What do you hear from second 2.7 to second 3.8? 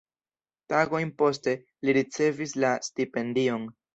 stipendion.